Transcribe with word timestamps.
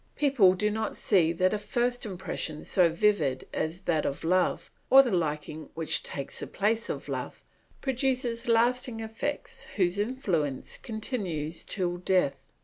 People 0.15 0.55
do 0.55 0.71
not 0.71 0.97
see 0.97 1.31
that 1.31 1.53
a 1.53 1.59
first 1.59 2.07
impression 2.07 2.63
so 2.63 2.89
vivid 2.89 3.47
as 3.53 3.81
that 3.81 4.03
of 4.03 4.23
love, 4.23 4.71
or 4.89 5.03
the 5.03 5.15
liking 5.15 5.69
which 5.75 6.01
takes 6.01 6.39
the 6.39 6.47
place 6.47 6.89
of 6.89 7.07
love, 7.07 7.43
produces 7.81 8.47
lasting 8.47 8.99
effects 8.99 9.65
whose 9.75 9.99
influence 9.99 10.79
continues 10.79 11.63
till 11.63 11.97
death. 11.97 12.47